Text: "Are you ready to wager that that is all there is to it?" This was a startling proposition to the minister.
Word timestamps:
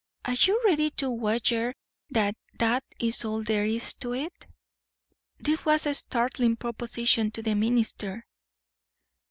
"Are 0.25 0.33
you 0.33 0.59
ready 0.65 0.89
to 0.97 1.11
wager 1.11 1.75
that 2.09 2.35
that 2.57 2.83
is 2.99 3.23
all 3.23 3.43
there 3.43 3.65
is 3.67 3.93
to 3.99 4.15
it?" 4.15 4.47
This 5.37 5.63
was 5.63 5.85
a 5.85 5.93
startling 5.93 6.55
proposition 6.55 7.29
to 7.29 7.43
the 7.43 7.53
minister. 7.53 8.25